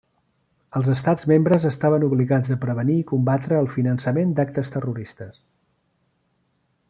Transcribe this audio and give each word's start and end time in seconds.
Els 0.77 0.87
Estats 0.93 1.27
membres 1.31 1.67
estaven 1.69 2.05
obligats 2.07 2.55
a 2.55 2.57
prevenir 2.63 2.97
i 3.01 3.05
combatre 3.13 3.59
el 3.65 3.69
finançament 3.75 4.33
d'actes 4.39 4.75
terroristes. 4.77 5.39